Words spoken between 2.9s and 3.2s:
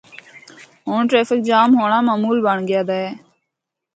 ہے۔